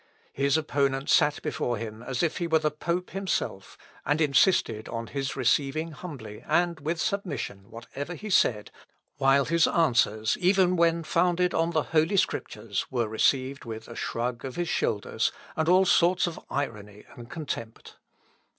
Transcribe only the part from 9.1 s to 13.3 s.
while his answers, even when founded on the Holy Scriptures, were